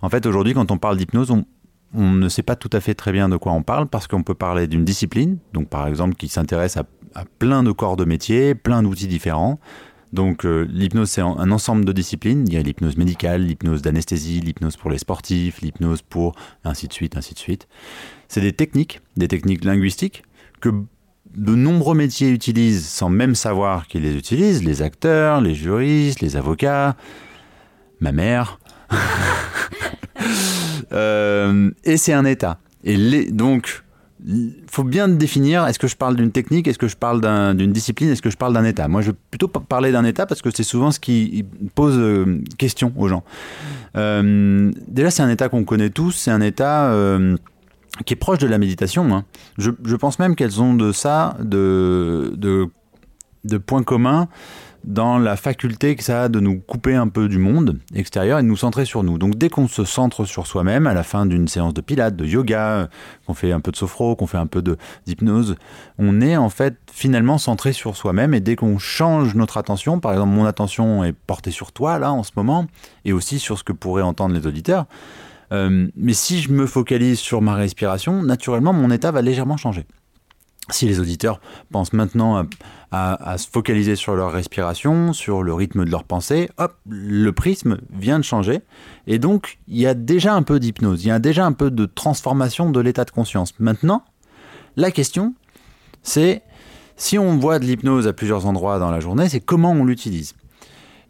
En 0.00 0.08
fait, 0.08 0.26
aujourd'hui, 0.26 0.54
quand 0.54 0.70
on 0.70 0.78
parle 0.78 0.96
d'hypnose, 0.96 1.30
on, 1.30 1.44
ne 1.94 2.28
sait 2.28 2.42
pas 2.42 2.56
tout 2.56 2.70
à 2.72 2.80
fait 2.80 2.94
très 2.94 3.12
bien 3.12 3.28
de 3.28 3.36
quoi 3.36 3.52
on 3.52 3.62
parle 3.62 3.86
parce 3.86 4.08
qu'on 4.08 4.22
peut 4.22 4.34
parler 4.34 4.66
d'une 4.66 4.84
discipline, 4.84 5.36
donc 5.52 5.68
par 5.68 5.86
exemple 5.86 6.14
qui 6.14 6.26
s'intéresse 6.26 6.78
à, 6.78 6.84
à 7.14 7.24
plein 7.38 7.62
de 7.62 7.70
corps 7.70 7.96
de 7.96 8.06
métier, 8.06 8.54
plein 8.54 8.82
d'outils 8.82 9.08
différents. 9.08 9.60
Donc 10.12 10.44
euh, 10.44 10.66
l'hypnose, 10.70 11.10
c'est 11.10 11.22
un 11.22 11.50
ensemble 11.50 11.84
de 11.84 11.92
disciplines. 11.92 12.44
Il 12.46 12.54
y 12.54 12.56
a 12.58 12.62
l'hypnose 12.62 12.96
médicale, 12.96 13.42
l'hypnose 13.42 13.80
d'anesthésie, 13.80 14.40
l'hypnose 14.40 14.76
pour 14.76 14.90
les 14.90 14.98
sportifs, 14.98 15.62
l'hypnose 15.62 16.02
pour 16.02 16.34
ainsi 16.64 16.86
de 16.86 16.92
suite, 16.92 17.16
ainsi 17.16 17.32
de 17.34 17.38
suite. 17.38 17.66
C'est 18.28 18.42
des 18.42 18.52
techniques, 18.52 19.00
des 19.16 19.28
techniques 19.28 19.64
linguistiques 19.64 20.22
que 20.60 20.70
de 21.34 21.54
nombreux 21.54 21.94
métiers 21.94 22.28
utilisent 22.28 22.86
sans 22.86 23.08
même 23.08 23.34
savoir 23.34 23.86
qu'ils 23.88 24.02
les 24.02 24.14
utilisent. 24.14 24.62
Les 24.62 24.82
acteurs, 24.82 25.40
les 25.40 25.54
juristes, 25.54 26.20
les 26.20 26.36
avocats, 26.36 26.96
ma 28.00 28.12
mère. 28.12 28.58
Euh, 30.92 31.70
et 31.84 31.96
c'est 31.96 32.12
un 32.12 32.26
état. 32.26 32.60
Et 32.84 32.98
les, 32.98 33.30
donc, 33.30 33.82
faut 34.70 34.84
bien 34.84 35.08
définir 35.08 35.66
est-ce 35.66 35.78
que 35.78 35.86
je 35.86 35.96
parle 35.96 36.16
d'une 36.16 36.30
technique, 36.30 36.68
est-ce 36.68 36.78
que 36.78 36.88
je 36.88 36.96
parle 36.96 37.20
d'une 37.56 37.72
discipline, 37.72 38.10
est-ce 38.10 38.22
que 38.22 38.30
je 38.30 38.36
parle 38.36 38.52
d'un 38.52 38.64
état? 38.64 38.88
Moi, 38.88 39.00
je 39.02 39.10
vais 39.10 39.16
plutôt 39.30 39.48
parler 39.48 39.92
d'un 39.92 40.04
état 40.04 40.26
parce 40.26 40.42
que 40.42 40.50
c'est 40.50 40.62
souvent 40.62 40.90
ce 40.90 41.00
qui 41.00 41.44
pose 41.74 41.96
euh, 41.98 42.42
question 42.58 42.92
aux 42.96 43.08
gens. 43.08 43.24
Euh, 43.96 44.70
déjà, 44.88 45.10
c'est 45.10 45.22
un 45.22 45.30
état 45.30 45.48
qu'on 45.48 45.64
connaît 45.64 45.90
tous, 45.90 46.12
c'est 46.12 46.30
un 46.30 46.40
état 46.40 46.90
euh, 46.92 47.36
qui 48.06 48.14
est 48.14 48.16
proche 48.16 48.38
de 48.38 48.46
la 48.46 48.58
méditation. 48.58 49.12
Hein. 49.14 49.24
Je, 49.58 49.96
pense 49.96 50.18
même 50.18 50.36
qu'elles 50.36 50.62
ont 50.62 50.74
de 50.74 50.92
ça, 50.92 51.36
de 51.40 52.68
points 53.66 53.82
communs 53.82 54.28
dans 54.84 55.18
la 55.18 55.36
faculté 55.36 55.96
que 55.96 56.02
ça 56.02 56.24
a 56.24 56.28
de 56.28 56.40
nous 56.40 56.58
couper 56.60 56.94
un 56.94 57.08
peu 57.08 57.28
du 57.28 57.38
monde 57.38 57.78
extérieur 57.94 58.38
et 58.38 58.42
de 58.42 58.48
nous 58.48 58.56
centrer 58.56 58.84
sur 58.84 59.02
nous. 59.02 59.18
Donc 59.18 59.36
dès 59.36 59.48
qu'on 59.48 59.68
se 59.68 59.84
centre 59.84 60.24
sur 60.24 60.46
soi-même, 60.46 60.86
à 60.86 60.94
la 60.94 61.02
fin 61.02 61.26
d'une 61.26 61.48
séance 61.48 61.74
de 61.74 61.80
pilates, 61.80 62.16
de 62.16 62.24
yoga, 62.24 62.88
qu'on 63.26 63.34
fait 63.34 63.52
un 63.52 63.60
peu 63.60 63.70
de 63.70 63.76
sophro, 63.76 64.16
qu'on 64.16 64.26
fait 64.26 64.38
un 64.38 64.46
peu 64.46 64.62
d'hypnose, 65.06 65.56
on 65.98 66.20
est 66.20 66.36
en 66.36 66.48
fait 66.48 66.76
finalement 66.92 67.38
centré 67.38 67.72
sur 67.72 67.96
soi-même 67.96 68.34
et 68.34 68.40
dès 68.40 68.56
qu'on 68.56 68.78
change 68.78 69.34
notre 69.34 69.56
attention, 69.56 70.00
par 70.00 70.12
exemple 70.12 70.30
mon 70.30 70.44
attention 70.44 71.04
est 71.04 71.12
portée 71.12 71.50
sur 71.50 71.72
toi 71.72 71.98
là 71.98 72.12
en 72.12 72.22
ce 72.22 72.32
moment 72.36 72.66
et 73.04 73.12
aussi 73.12 73.38
sur 73.38 73.58
ce 73.58 73.64
que 73.64 73.72
pourraient 73.72 74.02
entendre 74.02 74.34
les 74.34 74.46
auditeurs, 74.46 74.86
euh, 75.52 75.88
mais 75.96 76.14
si 76.14 76.40
je 76.40 76.50
me 76.50 76.66
focalise 76.66 77.18
sur 77.18 77.42
ma 77.42 77.54
respiration, 77.54 78.22
naturellement 78.22 78.72
mon 78.72 78.90
état 78.90 79.10
va 79.10 79.22
légèrement 79.22 79.56
changer 79.56 79.86
si 80.70 80.86
les 80.86 81.00
auditeurs 81.00 81.40
pensent 81.70 81.92
maintenant 81.92 82.46
à, 82.92 83.38
se 83.38 83.48
focaliser 83.48 83.96
sur 83.96 84.14
leur 84.14 84.32
respiration, 84.32 85.12
sur 85.12 85.42
le 85.42 85.52
rythme 85.54 85.84
de 85.84 85.90
leur 85.90 86.04
pensée, 86.04 86.50
hop, 86.58 86.76
le 86.88 87.30
prisme 87.32 87.78
vient 87.90 88.18
de 88.18 88.24
changer. 88.24 88.60
Et 89.06 89.18
donc, 89.18 89.58
il 89.66 89.78
y 89.78 89.86
a 89.86 89.94
déjà 89.94 90.34
un 90.34 90.42
peu 90.42 90.60
d'hypnose, 90.60 91.04
il 91.04 91.08
y 91.08 91.10
a 91.10 91.18
déjà 91.18 91.44
un 91.44 91.52
peu 91.52 91.70
de 91.70 91.86
transformation 91.86 92.70
de 92.70 92.80
l'état 92.80 93.04
de 93.04 93.10
conscience. 93.10 93.54
Maintenant, 93.58 94.04
la 94.76 94.90
question, 94.90 95.34
c'est 96.02 96.42
si 96.96 97.18
on 97.18 97.38
voit 97.38 97.58
de 97.58 97.64
l'hypnose 97.64 98.06
à 98.06 98.12
plusieurs 98.12 98.46
endroits 98.46 98.78
dans 98.78 98.90
la 98.90 99.00
journée, 99.00 99.28
c'est 99.28 99.40
comment 99.40 99.72
on 99.72 99.84
l'utilise. 99.84 100.34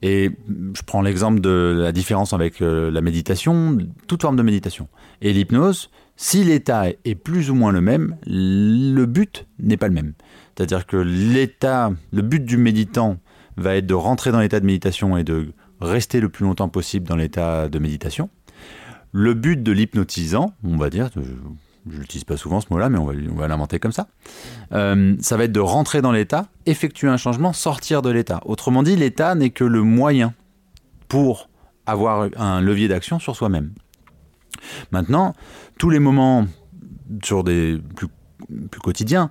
Et 0.03 0.31
je 0.75 0.83
prends 0.83 1.01
l'exemple 1.01 1.41
de 1.41 1.77
la 1.79 1.93
différence 1.93 2.33
avec 2.33 2.61
euh, 2.61 2.91
la 2.91 3.01
méditation, 3.01 3.79
toute 4.09 4.23
forme 4.23 4.37
de 4.37 4.43
méditation. 4.43 4.89
Et 5.21 5.33
l'hypnose, 5.33 5.91
si 6.17 6.45
l'état 6.45 6.85
est 7.05 7.15
plus 7.15 7.51
ou 7.51 7.55
moins 7.55 7.73
le 7.73 7.81
même, 7.81 8.17
le 8.27 9.05
but 9.07 9.47
n'est 9.59 9.77
pas 9.77 9.89
le 9.89 9.95
même. 9.95 10.13
C'est-à-dire 10.57 10.87
que 10.87 10.97
l'état, 10.97 11.93
le 12.13 12.23
but 12.23 12.45
du 12.45 12.57
méditant 12.57 13.19
va 13.57 13.77
être 13.77 13.87
de 13.87 13.95
rentrer 13.95 14.33
dans 14.33 14.41
l'état 14.41 14.61
de 14.61 14.67
méditation 14.67 15.17
et 15.17 15.25
de 15.25 15.53
rester 15.81 16.21
le 16.21 16.29
plus 16.29 16.45
longtemps 16.45 16.69
possible 16.69 17.09
dans 17.09 17.17
l'état 17.17 17.69
de 17.69 17.79
méditation. 17.79 18.31
Le 19.13 19.35
but 19.35 19.63
de 19.63 19.73
l'hypnotisant, 19.73 20.55
on 20.65 20.77
va 20.77 20.91
dire, 20.91 21.11
je 21.91 21.99
n'utilise 21.99 22.25
pas 22.25 22.37
souvent 22.37 22.61
ce 22.61 22.67
mot-là, 22.71 22.89
mais 22.89 22.99
on 22.99 23.07
va, 23.07 23.49
l'inventer 23.49 23.79
comme 23.79 23.93
ça, 23.93 24.09
euh, 24.73 25.17
ça 25.21 25.37
va 25.37 25.45
être 25.45 25.53
de 25.53 25.61
rentrer 25.61 26.01
dans 26.01 26.13
l'état, 26.13 26.47
effectuer 26.67 27.09
un 27.09 27.17
changement, 27.17 27.53
sortir 27.53 28.03
de 28.03 28.11
l'état. 28.11 28.41
Autrement 28.45 28.83
dit, 28.83 28.97
l'état 28.97 29.35
n'est 29.35 29.51
que 29.51 29.65
le 29.65 29.83
moyen 29.83 30.35
pour 31.09 31.51
avoir 31.85 32.29
un 32.37 32.61
levier 32.61 32.89
d'action 32.89 33.19
sur 33.19 33.37
soi-même. 33.37 33.73
Maintenant, 34.91 35.35
tous 35.79 35.91
les 35.91 35.99
moments 35.99 36.47
sur 37.23 37.45
des 37.45 37.81
plus, 37.97 38.09
quotidiens, 38.83 39.31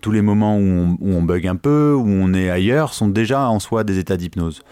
tous 0.00 0.10
les 0.10 0.22
moments 0.22 0.58
où 0.58 0.96
on, 1.00 1.22
bug 1.22 1.46
un 1.46 1.56
peu, 1.56 1.94
où 1.94 2.06
on 2.06 2.32
est 2.34 2.50
ailleurs, 2.50 2.94
sont 2.94 3.08
déjà 3.08 3.48
en 3.48 3.58
soi 3.58 3.84
des 3.84 3.98
états 3.98 4.16
d'hypnose. 4.16 4.62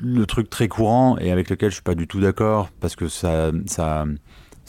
Le 0.00 0.26
truc 0.26 0.48
très 0.48 0.68
courant 0.68 1.18
et 1.18 1.32
avec 1.32 1.50
lequel 1.50 1.70
je 1.70 1.74
suis 1.74 1.82
pas 1.82 1.96
du 1.96 2.06
tout 2.06 2.20
d'accord 2.20 2.68
parce 2.80 2.94
que 2.94 3.08
ça, 3.08 3.50
ça, 3.66 4.04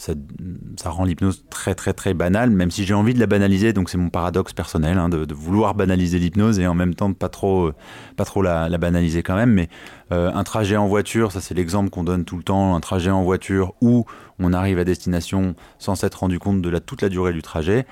ça, 0.00 0.90
rend 0.90 1.04
l'hypnose 1.04 1.44
très 1.50 1.74
très 1.74 1.92
très 1.92 2.14
banale, 2.14 2.48
même 2.48 2.70
si 2.70 2.86
j'ai 2.86 2.94
envie 2.94 3.12
de 3.12 3.20
la 3.20 3.26
banaliser, 3.26 3.74
donc 3.74 3.90
c'est 3.90 3.98
mon 3.98 4.08
paradoxe 4.08 4.54
personnel 4.54 4.96
hein, 4.96 5.10
de, 5.10 5.34
vouloir 5.34 5.74
banaliser 5.74 6.18
l'hypnose 6.18 6.58
et 6.58 6.66
en 6.66 6.74
même 6.74 6.94
temps 6.94 7.10
de 7.10 7.14
pas 7.14 7.28
trop, 7.28 7.72
pas 8.16 8.24
trop 8.24 8.40
la, 8.40 8.70
banaliser 8.78 9.22
quand 9.22 9.36
même. 9.36 9.52
Mais 9.52 9.68
euh, 10.10 10.32
un 10.32 10.42
trajet 10.42 10.78
en 10.78 10.88
voiture, 10.88 11.32
ça 11.32 11.42
c'est 11.42 11.54
l'exemple 11.54 11.90
qu'on 11.90 12.04
donne 12.04 12.24
tout 12.24 12.38
le 12.38 12.42
temps, 12.42 12.74
un 12.74 12.80
trajet 12.80 13.10
en 13.10 13.22
voiture 13.22 13.74
où 13.82 14.06
on 14.38 14.54
arrive 14.54 14.78
à 14.78 14.84
destination 14.84 15.54
sans 15.78 15.96
s'être 15.96 16.20
rendu 16.20 16.38
compte 16.38 16.62
de 16.62 16.70
la, 16.70 16.80
toute 16.80 17.02
la 17.02 17.10
durée 17.10 17.34
du 17.34 17.42
trajet. 17.42 17.86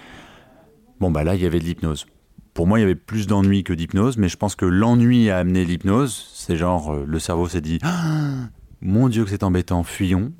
Bon 1.00 1.10
bah 1.10 1.24
là 1.24 1.34
il 1.34 1.42
y 1.42 1.46
avait 1.46 1.60
de 1.60 1.64
l'hypnose. 1.64 2.06
Pour 2.54 2.66
moi, 2.66 2.80
il 2.80 2.82
y 2.82 2.84
avait 2.84 2.96
plus 2.96 3.28
d'ennui 3.28 3.62
que 3.62 3.72
d'hypnose, 3.72 4.16
mais 4.16 4.28
je 4.28 4.36
pense 4.36 4.56
que 4.56 4.64
l'ennui 4.64 5.30
a 5.30 5.38
amené 5.38 5.64
l'hypnose. 5.64 6.28
C'est 6.34 6.56
genre, 6.56 6.92
euh, 6.92 7.04
le 7.06 7.20
cerveau 7.20 7.46
s'est 7.46 7.60
dit, 7.60 7.78
mon 8.80 9.08
Dieu 9.08 9.24
que 9.24 9.30
c'est 9.30 9.42
embêtant, 9.42 9.82
fuyons. 9.82 10.32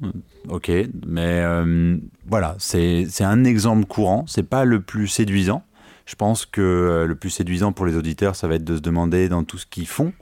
Ok, 0.49 0.71
mais 1.07 1.41
euh, 1.43 1.97
voilà, 2.27 2.57
c'est 2.59 3.07
un 3.21 3.45
exemple 3.45 3.87
courant. 3.87 4.25
C'est 4.27 4.49
pas 4.49 4.65
le 4.65 4.81
plus 4.81 5.09
séduisant. 5.09 5.63
Je 6.07 6.15
pense 6.15 6.47
que 6.47 6.61
euh, 6.61 7.07
le 7.07 7.15
plus 7.17 7.31
séduisant 7.31 7.73
pour 7.73 7.85
les 7.85 7.97
auditeurs, 7.97 8.37
ça 8.37 8.49
va 8.49 8.55
être 8.55 8.65
de 8.65 8.77
se 8.77 8.81
demander 8.81 9.29
dans 9.29 9.45
tout 9.45 9.59
ce 9.59 9.67
qu'ils 9.67 9.87
font 9.87 10.13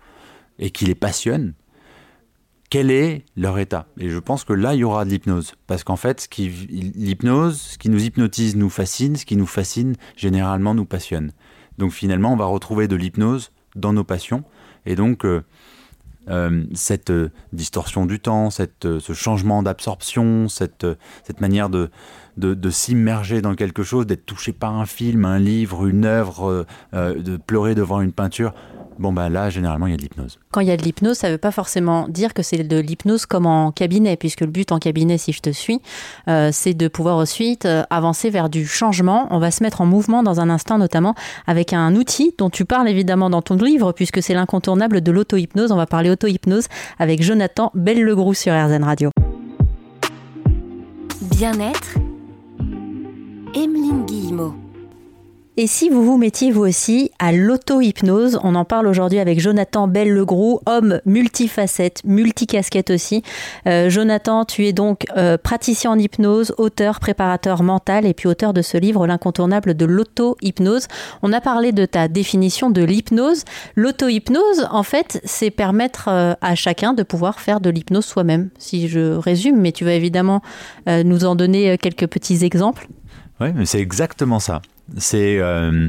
et 0.58 0.70
qui 0.70 0.86
les 0.86 0.94
passionne, 0.94 1.52
quel 2.70 2.90
est 2.90 3.24
leur 3.36 3.58
état. 3.58 3.86
Et 3.98 4.08
je 4.08 4.18
pense 4.18 4.44
que 4.44 4.52
là, 4.52 4.74
il 4.74 4.78
y 4.78 4.84
aura 4.84 5.04
de 5.04 5.10
l'hypnose. 5.10 5.54
Parce 5.66 5.84
qu'en 5.84 5.96
fait, 5.96 6.28
l'hypnose, 6.36 7.60
ce 7.60 7.78
qui 7.78 7.88
nous 7.88 8.02
hypnotise 8.02 8.56
nous 8.56 8.70
fascine, 8.70 9.16
ce 9.16 9.24
qui 9.24 9.36
nous 9.36 9.46
fascine 9.46 9.94
généralement 10.16 10.74
nous 10.74 10.86
passionne. 10.86 11.32
Donc 11.78 11.92
finalement, 11.92 12.32
on 12.32 12.36
va 12.36 12.46
retrouver 12.46 12.88
de 12.88 12.96
l'hypnose 12.96 13.52
dans 13.76 13.92
nos 13.92 14.04
passions. 14.04 14.42
Et 14.86 14.96
donc, 14.96 15.24
euh, 15.24 15.42
euh, 16.28 16.64
cette 16.74 17.10
euh, 17.10 17.30
distorsion 17.52 18.06
du 18.06 18.18
temps, 18.20 18.50
cette, 18.50 18.84
euh, 18.84 19.00
ce 19.00 19.12
changement 19.12 19.62
d'absorption, 19.62 20.48
cette, 20.48 20.86
cette 21.24 21.40
manière 21.40 21.68
de, 21.70 21.90
de, 22.36 22.70
s'immerger 22.70 23.40
dans 23.40 23.54
quelque 23.54 23.82
chose, 23.82 24.06
d'être 24.06 24.26
touché 24.26 24.52
par 24.52 24.74
un 24.74 24.86
film, 24.86 25.24
un 25.24 25.38
livre, 25.38 25.86
une 25.86 26.04
œuvre, 26.04 26.66
de 26.92 27.36
pleurer 27.36 27.74
devant 27.74 28.00
une 28.00 28.12
peinture. 28.12 28.52
Bon, 28.98 29.12
ben 29.12 29.28
là, 29.28 29.50
généralement, 29.50 29.86
il 29.86 29.90
y 29.90 29.94
a 29.94 29.96
de 29.96 30.02
l'hypnose. 30.02 30.38
Quand 30.52 30.60
il 30.60 30.68
y 30.68 30.70
a 30.70 30.76
de 30.76 30.82
l'hypnose, 30.82 31.18
ça 31.18 31.28
ne 31.28 31.32
veut 31.32 31.38
pas 31.38 31.50
forcément 31.50 32.08
dire 32.08 32.32
que 32.32 32.42
c'est 32.42 32.56
de 32.56 32.78
l'hypnose 32.78 33.26
comme 33.26 33.44
en 33.44 33.70
cabinet, 33.70 34.16
puisque 34.16 34.40
le 34.40 34.46
but 34.46 34.72
en 34.72 34.78
cabinet, 34.78 35.18
si 35.18 35.32
je 35.32 35.40
te 35.40 35.50
suis, 35.50 35.80
euh, 36.28 36.50
c'est 36.52 36.72
de 36.72 36.88
pouvoir 36.88 37.16
ensuite 37.16 37.66
euh, 37.66 37.82
avancer 37.90 38.30
vers 38.30 38.48
du 38.48 38.66
changement. 38.66 39.28
On 39.30 39.38
va 39.38 39.50
se 39.50 39.62
mettre 39.62 39.82
en 39.82 39.86
mouvement 39.86 40.22
dans 40.22 40.40
un 40.40 40.48
instant, 40.48 40.78
notamment 40.78 41.14
avec 41.46 41.72
un 41.72 41.94
outil 41.94 42.34
dont 42.38 42.48
tu 42.48 42.64
parles 42.64 42.88
évidemment 42.88 43.28
dans 43.28 43.42
ton 43.42 43.56
livre, 43.56 43.92
puisque 43.92 44.22
c'est 44.22 44.34
l'incontournable 44.34 45.02
de 45.02 45.12
l'auto-hypnose. 45.12 45.72
On 45.72 45.76
va 45.76 45.86
parler 45.86 46.10
auto-hypnose 46.10 46.68
avec 46.98 47.22
Jonathan 47.22 47.70
Belle-Legroux 47.74 48.34
sur 48.34 48.54
RZN 48.54 48.84
Radio. 48.84 49.10
Bien-être, 51.20 51.96
Emeline 53.56 54.04
Guillemot. 54.04 54.52
Et 55.56 55.66
si 55.66 55.88
vous 55.88 56.04
vous 56.04 56.18
mettiez 56.18 56.50
vous 56.50 56.66
aussi 56.66 57.10
à 57.18 57.32
l'auto-hypnose, 57.32 58.38
on 58.42 58.54
en 58.54 58.66
parle 58.66 58.86
aujourd'hui 58.86 59.18
avec 59.18 59.40
Jonathan 59.40 59.88
Belle-Legroux, 59.88 60.60
homme 60.66 61.00
multifacette, 61.06 62.02
multicasquette 62.04 62.90
aussi. 62.90 63.22
Euh, 63.66 63.88
Jonathan, 63.88 64.44
tu 64.44 64.66
es 64.66 64.74
donc 64.74 65.06
euh, 65.16 65.38
praticien 65.38 65.92
en 65.92 65.98
hypnose, 65.98 66.54
auteur, 66.58 67.00
préparateur 67.00 67.62
mental 67.62 68.04
et 68.04 68.12
puis 68.12 68.28
auteur 68.28 68.52
de 68.52 68.60
ce 68.60 68.76
livre, 68.76 69.06
l'incontournable 69.06 69.72
de 69.72 69.86
l'auto-hypnose. 69.86 70.86
On 71.22 71.32
a 71.32 71.40
parlé 71.40 71.72
de 71.72 71.86
ta 71.86 72.08
définition 72.08 72.68
de 72.68 72.82
l'hypnose. 72.82 73.44
L'auto-hypnose, 73.74 74.68
en 74.70 74.82
fait, 74.82 75.22
c'est 75.24 75.50
permettre 75.50 76.08
euh, 76.08 76.34
à 76.42 76.54
chacun 76.56 76.92
de 76.92 77.02
pouvoir 77.02 77.40
faire 77.40 77.62
de 77.62 77.70
l'hypnose 77.70 78.04
soi-même, 78.04 78.50
si 78.58 78.88
je 78.88 79.16
résume, 79.16 79.58
mais 79.58 79.72
tu 79.72 79.86
vas 79.86 79.94
évidemment 79.94 80.42
nous 80.86 81.24
en 81.24 81.34
donner 81.34 81.78
quelques 81.78 82.06
petits 82.06 82.44
exemples. 82.44 82.86
Oui, 83.40 83.48
mais 83.54 83.66
c'est 83.66 83.80
exactement 83.80 84.40
ça. 84.40 84.62
C'est 84.96 85.38
euh, 85.38 85.88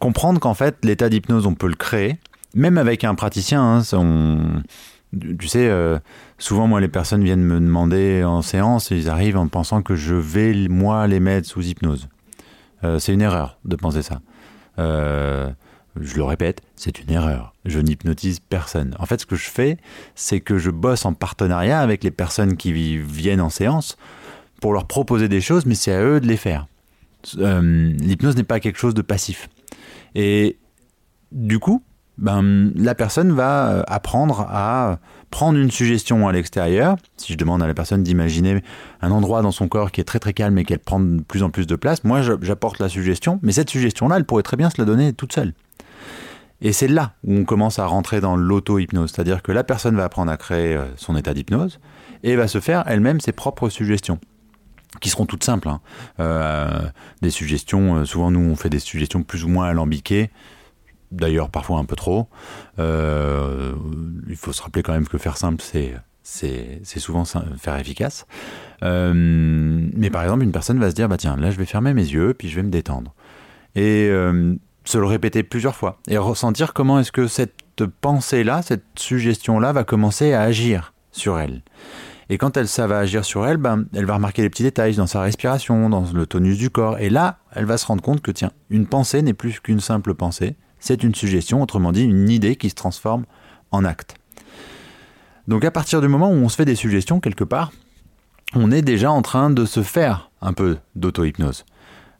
comprendre 0.00 0.40
qu'en 0.40 0.54
fait, 0.54 0.76
l'état 0.84 1.08
d'hypnose, 1.08 1.46
on 1.46 1.54
peut 1.54 1.68
le 1.68 1.74
créer, 1.74 2.18
même 2.54 2.78
avec 2.78 3.04
un 3.04 3.14
praticien. 3.14 3.82
Hein, 3.82 4.62
tu 5.38 5.48
sais, 5.48 5.68
euh, 5.68 5.98
souvent, 6.38 6.66
moi, 6.66 6.80
les 6.80 6.88
personnes 6.88 7.22
viennent 7.22 7.42
me 7.42 7.60
demander 7.60 8.24
en 8.24 8.42
séance, 8.42 8.90
et 8.90 8.96
ils 8.96 9.10
arrivent 9.10 9.36
en 9.36 9.48
pensant 9.48 9.82
que 9.82 9.94
je 9.94 10.14
vais, 10.14 10.68
moi, 10.68 11.06
les 11.06 11.20
mettre 11.20 11.48
sous 11.48 11.62
hypnose. 11.62 12.08
Euh, 12.84 12.98
c'est 12.98 13.12
une 13.12 13.22
erreur 13.22 13.58
de 13.64 13.76
penser 13.76 14.02
ça. 14.02 14.20
je 14.78 16.16
le 16.16 16.24
répète, 16.24 16.62
c'est 16.74 17.00
une 17.00 17.10
erreur. 17.10 17.52
Je 17.66 17.78
n'hypnotise 17.78 18.40
personne. 18.40 18.96
En 18.98 19.04
fait, 19.04 19.20
ce 19.20 19.26
que 19.26 19.36
je 19.36 19.50
fais, 19.50 19.76
c'est 20.14 20.40
que 20.40 20.56
je 20.56 20.70
bosse 20.70 21.04
en 21.04 21.12
partenariat 21.12 21.80
avec 21.80 22.02
les 22.02 22.10
personnes 22.10 22.56
qui 22.56 22.72
viennent 22.96 23.42
en 23.42 23.50
séance 23.50 23.98
pour 24.62 24.72
leur 24.72 24.86
proposer 24.86 25.28
des 25.28 25.42
choses, 25.42 25.66
mais 25.66 25.74
c'est 25.74 25.92
à 25.92 26.02
eux 26.02 26.20
de 26.20 26.26
les 26.26 26.38
faire. 26.38 26.66
Euh, 27.36 27.92
l'hypnose 27.98 28.36
n'est 28.36 28.44
pas 28.44 28.60
quelque 28.60 28.78
chose 28.78 28.94
de 28.94 29.02
passif. 29.02 29.50
Et 30.14 30.56
du 31.32 31.58
coup, 31.58 31.82
ben, 32.16 32.70
la 32.76 32.94
personne 32.94 33.32
va 33.32 33.68
euh, 33.68 33.82
apprendre 33.88 34.46
à 34.48 35.00
prendre 35.30 35.58
une 35.58 35.70
suggestion 35.70 36.28
à 36.28 36.32
l'extérieur. 36.32 36.96
Si 37.16 37.32
je 37.32 37.38
demande 37.38 37.60
à 37.60 37.66
la 37.66 37.74
personne 37.74 38.04
d'imaginer 38.04 38.62
un 39.00 39.10
endroit 39.10 39.42
dans 39.42 39.50
son 39.50 39.66
corps 39.66 39.90
qui 39.90 40.00
est 40.00 40.04
très 40.04 40.20
très 40.20 40.32
calme 40.32 40.56
et 40.58 40.64
qu'elle 40.64 40.78
prend 40.78 41.00
de 41.00 41.22
plus 41.22 41.42
en 41.42 41.50
plus 41.50 41.66
de 41.66 41.74
place, 41.74 42.04
moi 42.04 42.20
j'apporte 42.22 42.78
la 42.78 42.88
suggestion, 42.88 43.40
mais 43.42 43.50
cette 43.50 43.70
suggestion-là, 43.70 44.16
elle 44.16 44.24
pourrait 44.24 44.44
très 44.44 44.56
bien 44.56 44.70
se 44.70 44.80
la 44.80 44.84
donner 44.84 45.12
toute 45.12 45.32
seule. 45.32 45.54
Et 46.60 46.72
c'est 46.72 46.86
là 46.86 47.14
où 47.24 47.34
on 47.34 47.44
commence 47.44 47.80
à 47.80 47.86
rentrer 47.86 48.20
dans 48.20 48.36
l'auto-hypnose, 48.36 49.10
c'est-à-dire 49.12 49.42
que 49.42 49.50
la 49.50 49.64
personne 49.64 49.96
va 49.96 50.04
apprendre 50.04 50.30
à 50.30 50.36
créer 50.36 50.76
euh, 50.76 50.84
son 50.94 51.16
état 51.16 51.34
d'hypnose 51.34 51.80
et 52.22 52.36
va 52.36 52.46
se 52.46 52.60
faire 52.60 52.84
elle-même 52.86 53.20
ses 53.20 53.32
propres 53.32 53.68
suggestions 53.68 54.20
qui 55.00 55.10
seront 55.10 55.26
toutes 55.26 55.44
simples. 55.44 55.68
Hein. 55.68 55.80
Euh, 56.20 56.82
des 57.22 57.30
suggestions, 57.30 57.96
euh, 57.96 58.04
souvent 58.04 58.30
nous 58.30 58.40
on 58.40 58.56
fait 58.56 58.70
des 58.70 58.78
suggestions 58.78 59.22
plus 59.22 59.44
ou 59.44 59.48
moins 59.48 59.66
alambiquées, 59.66 60.30
d'ailleurs 61.10 61.50
parfois 61.50 61.78
un 61.78 61.84
peu 61.84 61.96
trop. 61.96 62.28
Euh, 62.78 63.72
il 64.28 64.36
faut 64.36 64.52
se 64.52 64.62
rappeler 64.62 64.82
quand 64.82 64.92
même 64.92 65.08
que 65.08 65.18
faire 65.18 65.36
simple, 65.36 65.62
c'est 65.62 65.94
c'est 66.24 67.00
souvent 67.00 67.24
faire 67.24 67.76
efficace. 67.78 68.26
mais 68.80 70.10
par 70.10 70.22
exemple, 70.22 70.44
une 70.44 70.52
personne 70.52 70.78
va 70.78 70.88
se 70.88 70.94
dire, 70.94 71.08
bah 71.08 71.16
tiens, 71.16 71.36
là 71.36 71.50
je 71.50 71.56
vais 71.56 71.66
fermer 71.66 71.94
mes 71.94 72.06
yeux, 72.06 72.32
puis 72.32 72.48
je 72.48 72.56
vais 72.56 72.62
me 72.62 72.70
détendre. 72.70 73.12
Et 73.74 74.08
se 74.84 74.98
le 74.98 75.06
répéter 75.06 75.42
plusieurs 75.42 75.74
fois. 75.74 75.98
Et 76.08 76.16
ressentir 76.18 76.74
comment 76.74 77.00
est-ce 77.00 77.12
que 77.12 77.26
cette 77.26 77.84
pensée-là, 78.00 78.62
cette 78.62 78.84
suggestion-là 78.96 79.72
va 79.72 79.84
commencer 79.84 80.32
à 80.32 80.42
agir 80.42 80.92
sur 81.10 81.38
elle. 81.38 81.62
Et 82.32 82.38
quand 82.38 82.56
elle, 82.56 82.66
ça 82.66 82.86
va 82.86 82.96
agir 82.96 83.26
sur 83.26 83.46
elle, 83.46 83.58
ben, 83.58 83.84
elle 83.92 84.06
va 84.06 84.14
remarquer 84.14 84.40
les 84.40 84.48
petits 84.48 84.62
détails 84.62 84.96
dans 84.96 85.06
sa 85.06 85.20
respiration, 85.20 85.90
dans 85.90 86.06
le 86.14 86.24
tonus 86.24 86.56
du 86.56 86.70
corps. 86.70 86.98
Et 86.98 87.10
là, 87.10 87.40
elle 87.52 87.66
va 87.66 87.76
se 87.76 87.84
rendre 87.84 88.02
compte 88.02 88.22
que, 88.22 88.30
tiens, 88.30 88.52
une 88.70 88.86
pensée 88.86 89.20
n'est 89.20 89.34
plus 89.34 89.60
qu'une 89.60 89.80
simple 89.80 90.14
pensée. 90.14 90.56
C'est 90.78 91.02
une 91.02 91.14
suggestion, 91.14 91.60
autrement 91.60 91.92
dit, 91.92 92.04
une 92.04 92.30
idée 92.30 92.56
qui 92.56 92.70
se 92.70 92.74
transforme 92.74 93.26
en 93.70 93.84
acte. 93.84 94.14
Donc 95.46 95.62
à 95.66 95.70
partir 95.70 96.00
du 96.00 96.08
moment 96.08 96.30
où 96.30 96.36
on 96.36 96.48
se 96.48 96.56
fait 96.56 96.64
des 96.64 96.74
suggestions 96.74 97.20
quelque 97.20 97.44
part, 97.44 97.70
on 98.54 98.70
est 98.70 98.80
déjà 98.80 99.12
en 99.12 99.20
train 99.20 99.50
de 99.50 99.66
se 99.66 99.82
faire 99.82 100.30
un 100.40 100.54
peu 100.54 100.78
d'auto-hypnose. 100.94 101.66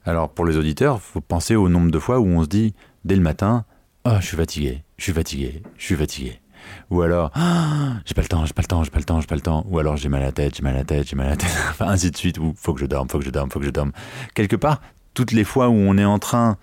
Alors 0.05 0.29
pour 0.29 0.45
les 0.45 0.59
auditeurs, 0.59 0.97
il 0.97 1.11
faut 1.11 1.23
penser 1.23 1.57
au 1.57 1.71
nombre 1.71 1.91
de 1.91 1.99
fois 1.99 2.21
où 2.21 2.27
on 2.27 2.43
se 2.43 2.49
dit 2.49 2.75
dès 3.07 3.17
le 3.17 3.23
matin, 3.23 3.65
oh, 4.05 4.17
je 4.21 4.27
suis 4.27 4.37
fatigué, 4.37 4.85
je 4.99 5.05
suis 5.05 5.15
fatigué, 5.15 5.63
je 5.79 5.87
suis 5.87 5.97
fatigué. 5.97 6.42
Ou 6.91 7.03
alors, 7.03 7.31
j'ai 8.05 8.15
pas 8.15 8.23
le 8.23 8.29
temps, 8.29 8.45
j'ai 8.45 8.53
pas 8.53 8.63
le 8.63 8.69
temps, 8.69 8.85
j'ai 8.85 8.91
pas 8.91 8.99
le 8.99 9.05
temps, 9.05 9.21
j'ai 9.21 9.27
pas 9.27 9.35
le 9.35 9.41
temps. 9.41 9.65
Ou 9.69 9.79
alors, 9.79 9.97
j'ai 9.97 10.09
mal 10.09 10.23
à 10.23 10.27
la 10.27 10.33
tête, 10.33 10.57
j'ai 10.57 10.63
mal 10.63 10.75
à 10.75 10.79
la 10.79 10.85
tête, 10.85 11.09
j'ai 11.09 11.17
mal 11.17 11.27
à 11.27 11.31
la 11.31 11.37
tête. 11.37 11.51
enfin, 11.71 11.89
ainsi 11.89 12.11
de 12.11 12.17
suite. 12.17 12.39
Ou 12.39 12.55
faut 12.57 12.75
que 12.75 12.81
je 12.81 12.87
dorme, 12.87 13.09
faut 13.09 13.19
que 13.19 13.25
je 13.25 13.31
dorme, 13.31 13.51
faut 13.51 13.59
que 13.59 13.67
je 13.67 13.71
dorme. 13.71 13.93
Quelque 14.35 14.57
part, 14.57 14.81
toutes 15.15 15.33
les 15.33 15.45
fois 15.45 15.69
où 15.69 15.75
on 15.75 15.97
est 15.99 16.05
en 16.05 16.19
train, 16.19 16.57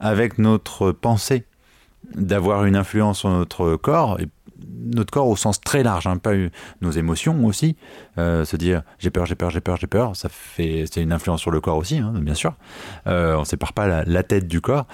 avec 0.00 0.38
notre 0.38 0.92
pensée, 0.92 1.44
d'avoir 2.14 2.64
une 2.64 2.76
influence 2.76 3.20
sur 3.20 3.30
notre 3.30 3.76
corps, 3.76 4.20
et 4.20 4.28
notre 4.94 5.12
corps 5.12 5.28
au 5.28 5.36
sens 5.36 5.60
très 5.60 5.82
large, 5.82 6.06
hein, 6.06 6.16
pas 6.18 6.32
nos 6.80 6.90
émotions 6.90 7.44
aussi. 7.44 7.76
Euh, 8.18 8.44
se 8.44 8.56
dire 8.56 8.82
j'ai 8.98 9.10
peur, 9.10 9.26
j'ai 9.26 9.34
peur, 9.34 9.50
j'ai 9.50 9.60
peur, 9.60 9.76
j'ai 9.76 9.86
peur, 9.86 10.16
ça 10.16 10.28
fait 10.28 10.84
c'est 10.90 11.02
une 11.02 11.12
influence 11.12 11.40
sur 11.40 11.50
le 11.50 11.60
corps 11.60 11.76
aussi, 11.76 11.98
hein, 11.98 12.12
bien 12.16 12.34
sûr. 12.34 12.54
Euh, 13.06 13.36
on 13.36 13.44
sépare 13.44 13.72
pas 13.72 14.04
la, 14.04 14.22
tête 14.22 14.48
du 14.48 14.60
corps. 14.60 14.86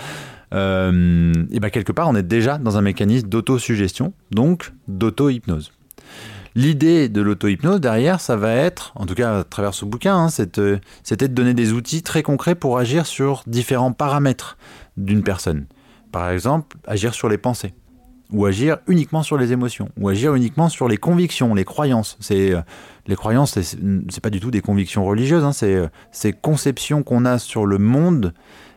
Euh, 0.53 1.33
et 1.51 1.61
bien 1.61 1.71
quelque 1.71 1.93
part, 1.93 2.09
on 2.09 2.17
est 2.17 2.23
déjà 2.23 2.59
dans 2.59 2.77
un 2.77 2.83
mécanisme 2.83 3.29
d'auto-suggestion, 3.29 4.13
donc 4.31 4.73
d'auto-hypnose. 4.89 5.73
L'idée 6.57 7.09
de 7.09 7.21
l'auto-hypnose 7.21 7.81
derrière, 7.81 8.21
ça 8.21 8.35
va 8.37 8.53
être, 8.53 8.93
en 8.97 9.07
tout 9.07 9.15
cas 9.15 9.39
à 9.39 9.45
travers 9.45 9.73
ce 9.73 9.85
bouquin, 9.85 10.17
hein, 10.17 10.29
euh, 10.59 10.79
c'était 11.05 11.29
de 11.29 11.35
donner 11.35 11.55
des 11.55 11.73
outils 11.73 12.03
très 12.03 12.25
concrets 12.25 12.57
pour 12.57 12.79
agir 12.79 13.07
sur 13.07 13.45
différents 13.47 13.93
paramètres 13.93 14.59
d'une 14.97 15.23
personne. 15.23 15.67
Par 16.11 16.29
exemple, 16.31 16.77
agir 16.89 17.15
sur 17.15 17.29
les 17.29 17.39
pensées, 17.39 17.73
ou 18.33 18.47
agir 18.47 18.79
uniquement 18.87 19.23
sur 19.23 19.37
les 19.37 19.53
émotions, 19.53 19.91
ou 19.99 20.09
agir 20.09 20.35
uniquement 20.35 20.69
sur 20.69 20.89
les 20.89 20.97
convictions, 20.97 21.55
les 21.55 21.65
croyances. 21.65 22.17
C'est 22.21 22.53
euh, 22.53 22.61
les 23.07 23.17
croyances, 23.17 23.59
c'est 23.59 24.21
pas 24.23 24.31
du 24.31 24.41
tout 24.41 24.51
des 24.51 24.61
convictions 24.61 25.05
religieuses, 25.05 25.45
hein, 25.45 25.53
c'est 25.53 25.81
ces 26.13 26.33
conceptions 26.33 27.03
qu'on 27.03 27.25
a 27.25 27.39
sur 27.39 27.67
le 27.67 27.79
monde 27.79 28.33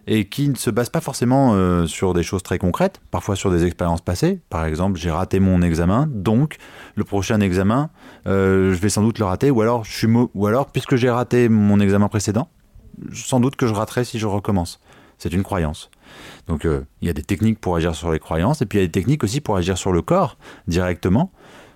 et 0.07 0.25
qui 0.25 0.49
ne 0.49 0.55
se 0.55 0.69
base 0.69 0.89
pas 0.89 1.01
forcément 1.01 1.53
euh, 1.53 1.85
sur 1.87 2.13
des 2.13 2.23
choses 2.23 2.43
très 2.43 2.57
concrètes, 2.57 2.99
parfois 3.11 3.35
sur 3.35 3.51
des 3.51 3.65
expériences 3.65 4.01
passées. 4.01 4.41
Par 4.49 4.65
exemple, 4.65 4.99
j'ai 4.99 5.11
raté 5.11 5.39
mon 5.39 5.61
examen, 5.61 6.07
donc 6.09 6.57
le 6.95 7.03
prochain 7.03 7.39
examen, 7.39 7.89
euh, 8.27 8.73
je 8.73 8.79
vais 8.79 8.89
sans 8.89 9.01
doute 9.01 9.19
le 9.19 9.25
rater, 9.25 9.49
ou 9.49 9.61
alors, 9.61 9.85
je 9.85 9.91
suis 9.91 10.07
ou 10.07 10.47
alors 10.47 10.67
puisque 10.67 10.95
j'ai 10.95 11.09
raté 11.09 11.47
mon 11.47 11.79
examen 11.79 12.09
précédent, 12.09 12.49
sans 13.13 13.39
doute 13.39 13.55
que 13.55 13.67
je 13.67 13.73
raterai 13.73 14.03
si 14.03 14.19
je 14.19 14.27
recommence. 14.27 14.79
C'est 15.23 15.31
une 15.31 15.43
croyance. 15.43 15.89
Donc 16.47 16.65
euh, 16.65 16.85
il 17.01 17.07
y 17.07 17.09
a 17.09 17.13
des 17.13 17.23
techniques 17.23 17.57
pour 17.57 17.77
agir 17.77 17.95
sur 17.95 18.11
les 18.11 18.19
croyances, 18.19 18.61
et 18.61 18.65
puis 18.65 18.79
il 18.79 18.81
y 18.81 18.83
a 18.83 18.87
des 18.87 18.91
techniques 18.91 19.23
aussi 19.23 19.39
pour 19.39 19.55
agir 19.55 19.77
sur 19.77 19.93
le 19.93 20.01
corps 20.01 20.37
directement 20.67 21.31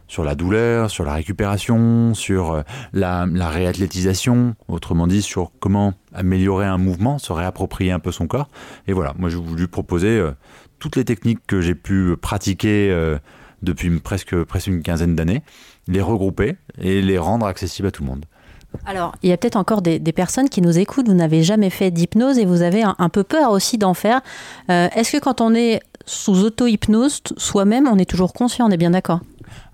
sur 0.10 0.26
la 0.26 0.36
douleur, 0.36 0.90
sur 0.90 1.06
la 1.06 1.14
récupération, 1.14 2.14
sur 2.14 2.52
euh, 2.52 2.62
la, 2.92 3.26
réathlétisation, 3.50 4.56
autrement 4.68 5.08
dit 5.08 5.22
sur 5.22 5.52
comment 5.62 5.94
améliorer 6.14 6.66
un 6.66 6.78
mouvement, 6.78 7.20
se 7.20 7.32
réapproprier 7.32 7.94
un 7.94 8.00
peu 8.00 8.12
son 8.12 8.28
corps. 8.28 8.50
Et 8.86 8.92
voilà, 8.92 9.14
moi 9.18 9.30
j'ai 9.30 9.38
voulu 9.38 9.70
proposer 9.70 10.18
euh, 10.18 10.32
toutes 10.80 10.98
les 10.98 11.06
techniques 11.06 11.40
que 11.48 11.62
j'ai 11.62 11.76
pu 11.76 12.18
pratiquer 12.22 12.94
depuis 13.62 13.90
presque 14.02 14.36
une 14.68 14.84
quinzaine 14.84 15.16
d'années, 15.16 15.42
les 15.88 16.02
regrouper 16.02 16.58
et 16.78 17.02
les 17.02 17.18
rendre 17.18 17.46
accessibles 17.46 17.88
à 17.88 17.92
tout 17.92 18.04
le 18.04 18.10
monde. 18.10 18.26
Alors, 18.86 19.16
il 19.24 19.30
y 19.30 19.34
a 19.34 19.38
peut-être 19.38 19.56
encore 19.56 19.82
des, 19.82 20.00
personnes 20.12 20.50
qui 20.50 20.62
nous 20.62 20.78
écoutent, 20.78 21.08
vous 21.08 21.14
n'avez 21.14 21.44
jamais 21.44 21.70
fait 21.70 21.92
d'hypnose 21.92 22.38
et 22.38 22.46
vous 22.46 22.62
avez 22.62 22.84
un, 22.84 23.10
peu 23.10 23.24
peur 23.24 23.52
aussi 23.52 23.78
d'en 23.78 23.94
faire. 23.94 24.22
Est-ce 24.70 25.12
que 25.12 25.20
quand 25.20 25.42
on 25.42 25.54
est 25.54 25.82
sous 26.06 26.44
auto-hypnose, 26.44 27.22
soi-même, 27.38 27.88
on 27.88 27.98
est 27.98 28.10
toujours 28.10 28.34
conscient, 28.34 28.68
on 28.68 28.72
est 28.72 28.78
bien 28.78 28.92
d'accord? 28.92 29.20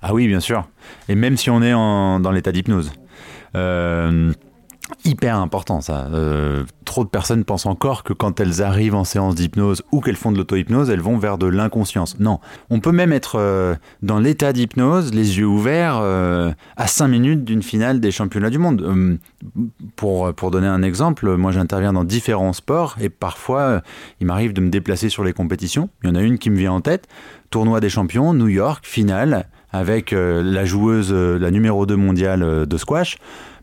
Ah 0.02 0.14
oui, 0.14 0.28
bien 0.28 0.40
sûr. 0.40 0.68
Et 1.08 1.16
même 1.16 1.38
si 1.38 1.50
on 1.50 1.62
est 1.62 1.72
dans 1.72 2.32
l'état 2.32 2.52
d'hypnose. 2.52 2.92
Euh, 3.56 4.34
hyper 5.06 5.38
important 5.38 5.82
ça. 5.82 6.08
Euh, 6.14 6.64
trop 6.86 7.04
de 7.04 7.10
personnes 7.10 7.44
pensent 7.44 7.66
encore 7.66 8.04
que 8.04 8.14
quand 8.14 8.40
elles 8.40 8.62
arrivent 8.62 8.96
en 8.96 9.04
séance 9.04 9.36
d'hypnose 9.36 9.84
ou 9.92 10.02
qu'elles 10.02 10.16
font 10.16 10.32
de 10.32 10.38
l'auto-hypnose, 10.38 10.90
elles 10.90 11.02
vont 11.02 11.18
vers 11.18 11.38
de 11.38 11.48
l'inconscience. 11.48 12.20
Non, 12.20 12.40
on 12.70 12.80
peut 12.80 12.92
même 12.92 13.14
être 13.14 13.38
euh, 13.40 13.76
dans 14.02 14.20
l'état 14.20 14.54
d'hypnose, 14.54 15.14
les 15.14 15.38
yeux 15.40 15.46
ouverts, 15.46 16.00
euh, 16.02 16.52
à 16.78 16.88
5 16.88 17.08
minutes 17.08 17.44
d'une 17.44 17.64
finale 17.64 18.00
des 18.00 18.12
championnats 18.12 18.50
du 18.50 18.58
monde. 18.58 19.20
pour, 19.96 20.34
pour 20.34 20.52
donner 20.52 20.68
un 20.68 20.84
exemple, 20.84 21.36
moi 21.36 21.52
j'interviens 21.52 21.94
dans 21.94 22.04
différents 22.04 22.54
sports 22.54 22.96
et 23.00 23.10
parfois 23.10 23.82
il 24.20 24.28
m'arrive 24.28 24.54
de 24.54 24.62
me 24.62 24.70
déplacer 24.70 25.10
sur 25.10 25.24
les 25.24 25.34
compétitions. 25.34 25.90
Il 26.04 26.10
y 26.10 26.12
en 26.12 26.16
a 26.16 26.22
une 26.22 26.38
qui 26.38 26.50
me 26.50 26.58
vient 26.58 26.72
en 26.72 26.82
tête, 26.82 27.08
tournoi 27.50 27.80
des 27.80 27.90
champions, 27.90 28.34
New 28.34 28.48
York, 28.48 28.86
finale, 28.86 29.48
avec 29.72 30.12
la 30.12 30.66
joueuse, 30.66 31.12
la 31.12 31.50
numéro 31.50 31.86
2 31.88 31.96
mondiale 31.96 32.68
de 32.68 32.78
squash. 32.78 33.18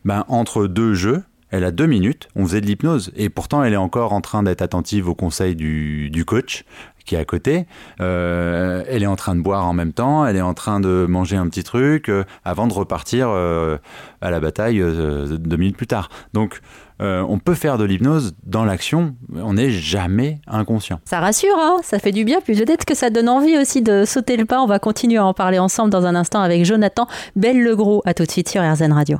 Ben, 0.05 0.25
entre 0.27 0.67
deux 0.67 0.93
jeux, 0.93 1.23
elle 1.51 1.65
a 1.65 1.71
deux 1.71 1.85
minutes, 1.85 2.29
on 2.35 2.45
faisait 2.45 2.61
de 2.61 2.65
l'hypnose, 2.65 3.11
et 3.15 3.29
pourtant 3.29 3.63
elle 3.63 3.73
est 3.73 3.77
encore 3.77 4.13
en 4.13 4.21
train 4.21 4.41
d'être 4.41 4.61
attentive 4.61 5.09
aux 5.09 5.15
conseils 5.15 5.55
du, 5.55 6.23
coach 6.25 6.63
qui 7.05 7.15
est 7.15 7.17
à 7.17 7.25
côté. 7.25 7.65
Euh, 7.99 8.83
elle 8.87 9.03
est 9.03 9.07
en 9.07 9.15
train 9.15 9.35
de 9.35 9.41
boire 9.41 9.65
en 9.65 9.73
même 9.73 9.91
temps, 9.91 10.25
elle 10.25 10.37
est 10.37 10.41
en 10.41 10.53
train 10.53 10.79
de 10.79 11.05
manger 11.09 11.35
un 11.35 11.47
petit 11.49 11.63
truc 11.63 12.09
euh, 12.09 12.23
avant 12.45 12.67
de 12.67 12.73
repartir 12.73 13.27
euh, 13.29 13.77
à 14.21 14.29
la 14.29 14.39
bataille 14.39 14.79
deux 14.79 15.57
minutes 15.57 15.77
plus 15.77 15.87
tard. 15.87 16.09
Donc 16.33 16.61
on 17.03 17.39
peut 17.39 17.55
faire 17.55 17.79
de 17.79 17.83
l'hypnose 17.83 18.35
dans 18.43 18.63
l'action, 18.63 19.15
on 19.33 19.55
n'est 19.55 19.71
jamais 19.71 20.39
inconscient. 20.45 20.99
Ça 21.05 21.19
rassure, 21.19 21.57
hein 21.57 21.77
ça 21.81 21.97
fait 21.97 22.11
du 22.11 22.23
bien, 22.23 22.41
puis 22.41 22.55
peut-être 22.55 22.85
que 22.85 22.93
ça 22.93 23.09
donne 23.09 23.27
envie 23.27 23.57
aussi 23.57 23.81
de 23.81 24.05
sauter 24.05 24.37
le 24.37 24.45
pas. 24.45 24.61
On 24.61 24.67
va 24.67 24.77
continuer 24.77 25.17
à 25.17 25.25
en 25.25 25.33
parler 25.33 25.57
ensemble 25.57 25.89
dans 25.89 26.05
un 26.05 26.13
instant 26.13 26.41
avec 26.41 26.63
Jonathan 26.63 27.07
Belle-Legros. 27.35 28.03
À 28.05 28.13
tout 28.13 28.23
de 28.23 28.31
suite 28.31 28.49
sur 28.49 28.61
RZN 28.61 28.93
Radio. 28.93 29.17